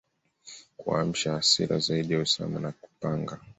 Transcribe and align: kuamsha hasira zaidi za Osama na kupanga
kuamsha 0.77 1.33
hasira 1.33 1.79
zaidi 1.79 2.15
za 2.15 2.21
Osama 2.21 2.59
na 2.59 2.71
kupanga 2.71 3.39